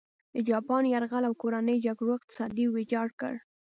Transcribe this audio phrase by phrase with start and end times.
[0.33, 3.33] د جاپان یرغل او کورنۍ جګړو اقتصاد ویجاړ کړ.